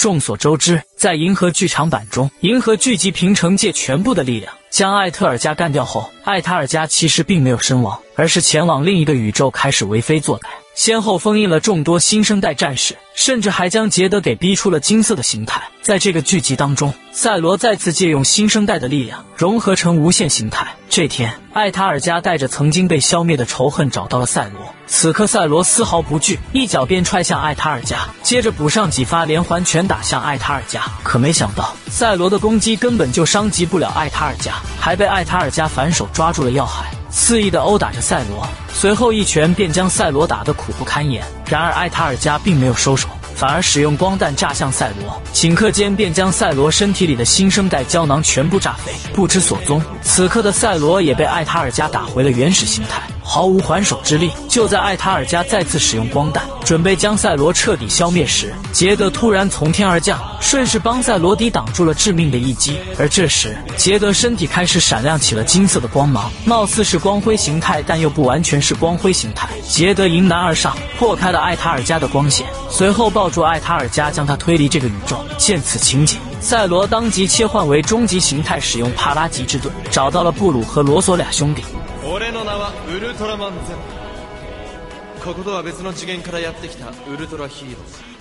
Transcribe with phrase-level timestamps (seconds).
[0.00, 10.44] 众所周知，在银河剧场版中，银河聚集平城界全部的力量，将艾特尔加干掉后，艾塔尔加其实并没有身亡，而是前往另一个宇宙开始为非作歹。
[10.74, 15.62] 先后封印了众多新生代战士，甚至还将杰德给逼出了金色的形态。
[15.82, 20.74] 在这个剧集当中，赛罗再次借用新生代的力量，融合成无限形态。
[20.88, 24.74] 这天，艾塔尔加带着曾经被消灭的仇恨找到了赛罗。
[24.86, 30.82] 此刻，赛罗丝毫不惧，一脚便踹向艾塔尔加，接着补上几发连环拳打向艾塔尔加。
[31.02, 36.90] 可没想到，赛罗的攻击根本就伤及不了艾塔尔加，还被艾塔尔加反手抓住了要害。
[37.10, 41.24] 肆意的殴打着赛罗，随后一拳便将赛罗打得苦不堪言。
[41.46, 49.82] 然而艾塔尔加并没有收手，反而使用光弹炸向赛罗，顷刻间便将赛罗身体里的新生代胶囊全部炸飞，不知所踪。
[50.02, 53.02] 此刻的赛罗也被艾塔尔加打回了原始形态。
[53.30, 54.32] 毫无还手之力。
[54.48, 62.76] 就在艾塔尔加再次使用光弹，准备将赛罗彻底消灭时，杰德突然从天而降，顺势帮赛罗抵挡住了致命的一击。
[62.98, 69.48] 而这时，杰德身体开始闪亮起了金色的光芒，貌似是光辉形态，但又不完全是光辉形态。
[69.68, 75.16] 杰德迎难而上，破开了艾塔尔加的光线，随后抱住艾塔尔加，将他推离这个宇宙。
[75.38, 81.62] 见此情景，赛罗当即切换为终极形态，使用帕拉吉之盾，找到了布鲁和罗索俩兄弟。
[82.03, 83.73] 俺の名はウルトラマンゼ
[85.23, 88.15] こことは別の次元からやってきたウルトラヒーロー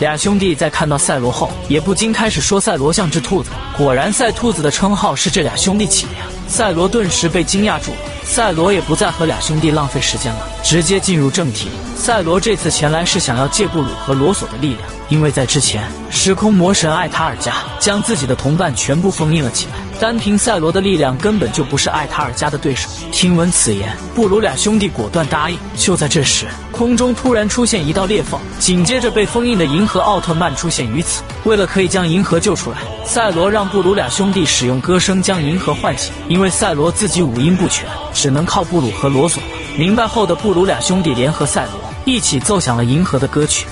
[0.00, 3.50] 俩兄弟在看到赛罗后，也不禁开始说赛罗像只兔子。
[3.76, 6.26] 果然，赛兔子的称号是这俩兄弟起的呀！
[6.46, 7.96] 赛罗顿时被惊讶住了。
[8.22, 11.68] 赛罗也不再和俩兄弟浪费时间了，直接进入正题。
[11.96, 19.72] 赛罗这次前来是想要借布鲁和罗索的力量，因为在之前，时空魔神艾塔尔加将自己的同伴全部封印了起来。
[19.99, 22.89] 单凭赛罗的力量，根本就不是艾塔尔加的对手。
[23.11, 25.57] 听闻此言，布鲁俩兄弟果断答应。
[25.77, 31.23] 就在这时，空中突然出现一道裂缝，紧接着被封印的银河奥特曼出现于此。
[31.45, 36.11] 为了可以将银河救出来，赛罗让布鲁俩兄弟使用歌声将银河唤醒。
[36.27, 39.41] 因为赛罗自己五音不全，只能靠布鲁和罗索。
[39.77, 43.65] 明白后的布鲁俩兄弟联合赛罗，一起奏响了银河的歌曲。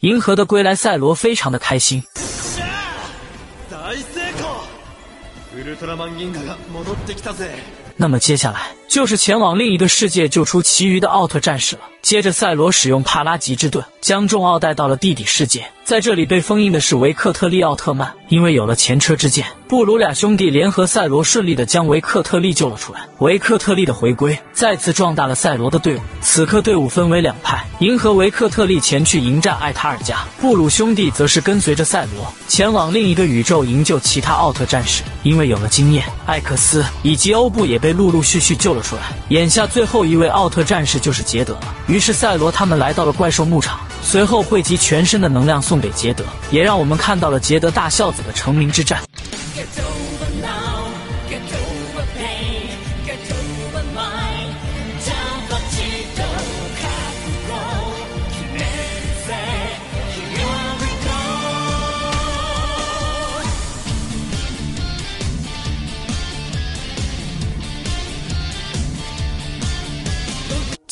[0.00, 2.02] 银河的归来，赛罗非常的开心。
[7.96, 11.82] 那么接下来就是前往另一个世界救出其余的奥特战士了。
[12.02, 18.12] 接着，赛罗使用帕拉吉之盾将众奥带到了地底世界，在这里被封印的是维克特利奥特曼。
[18.28, 23.08] 因为有了前车之鉴，布鲁俩兄弟联合赛罗，顺利的将维克特利救了出来。
[23.18, 26.00] 维克特利的回归再次壮大了赛罗的队伍。
[26.20, 35.02] 此刻队伍分为两派，银河维克特利前去迎战艾塔尔加，布鲁兄弟则是跟随着赛罗前往另一个宇宙营救其他奥特战士。
[35.22, 39.02] 因为有了经验，艾克斯以及欧布也被陆陆续续救了出来。
[39.28, 41.74] 眼下最后一位奥特战士就是杰德了。
[41.96, 49.02] 于是赛罗他们来到了怪兽牧场，随后汇集全身的能量送给杰德，也让我们看到了杰德大孝子的成名之战。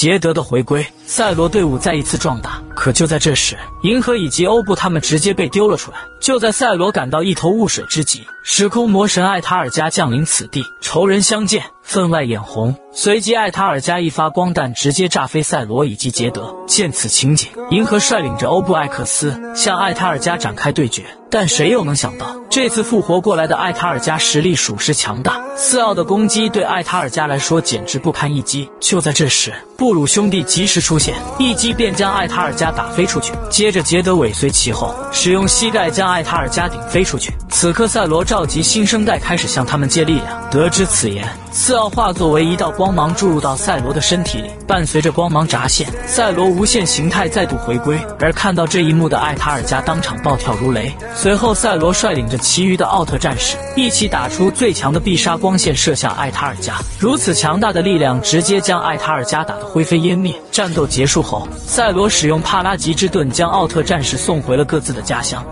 [0.00, 2.62] 杰德的回归，赛罗队伍再一次壮大。
[2.72, 5.98] 可就在这时，银河以及欧布他们直接被丢了出来。
[6.20, 12.76] 就在赛罗感到一头雾水之际，时空魔神艾塔尔加降临此地，仇人相见，分外眼红。
[12.92, 16.54] 随即，艾塔尔加一发光弹直接炸飞赛罗以及杰德。
[16.68, 21.04] 见此情景，银河率领着欧布、艾克斯向艾塔尔加展开对决。
[21.32, 28.68] 但谁又能想到，这次复活过来的艾塔尔加实力属实强大，四奥的攻击对艾塔尔加来说简直不堪一击。
[28.80, 30.98] 就在这时，布鲁兄弟及时出
[31.38, 33.32] 一击便将艾塔尔加打飞出去。
[33.48, 37.32] 接着，杰德尾随其后，使用膝盖将艾塔尔加顶飞出去。
[37.48, 40.50] 此刻，赛罗召集新生代开始向他们借力量。
[40.50, 41.26] 得知此言。
[41.52, 48.00] 四奥化作为一道光芒注入到赛罗的身体里，伴随着光芒乍现，赛罗无限形态再度回归。
[48.20, 50.94] 而看到这一幕的艾塔尔加当场暴跳如雷。
[51.14, 56.76] 随后，赛罗率领着其余的奥特战士一起打出最强的必杀光线，射向艾塔尔加。
[57.00, 60.32] 如此强大的力量，直接将艾塔尔加打得灰飞烟灭。
[60.52, 65.44] 战斗结束后，赛罗使用帕拉吉之盾将奥特战士送回了各自的家乡。